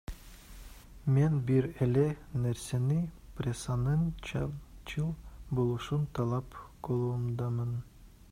Мен 1.17 1.35
бир 1.49 1.67
эле 1.85 2.05
нерсени, 2.45 2.97
прессанын 3.41 4.03
чынчыл 4.31 5.13
болушун 5.61 6.11
талап 6.19 6.61
кылуудамын. 6.89 7.81